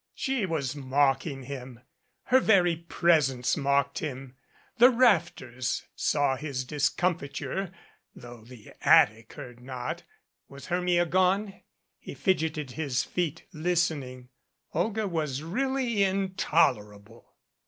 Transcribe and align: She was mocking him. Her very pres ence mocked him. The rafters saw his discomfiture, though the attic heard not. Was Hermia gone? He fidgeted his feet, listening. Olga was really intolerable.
She 0.15 0.47
was 0.47 0.75
mocking 0.75 1.43
him. 1.43 1.81
Her 2.23 2.39
very 2.39 2.75
pres 2.75 3.29
ence 3.29 3.55
mocked 3.55 3.99
him. 3.99 4.35
The 4.79 4.89
rafters 4.89 5.83
saw 5.95 6.37
his 6.37 6.65
discomfiture, 6.65 7.71
though 8.15 8.41
the 8.43 8.71
attic 8.81 9.33
heard 9.33 9.59
not. 9.59 10.01
Was 10.49 10.65
Hermia 10.65 11.05
gone? 11.05 11.61
He 11.99 12.15
fidgeted 12.15 12.71
his 12.71 13.03
feet, 13.03 13.43
listening. 13.53 14.29
Olga 14.73 15.07
was 15.07 15.43
really 15.43 16.01
intolerable. 16.01 17.35